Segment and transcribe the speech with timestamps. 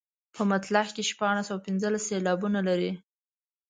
[0.35, 2.91] په مطلع کې شپاړس او پنځلس سېلابونه لري.